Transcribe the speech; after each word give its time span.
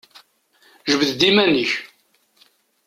Jbed-d 0.91 1.21
iman-ik! 1.29 1.71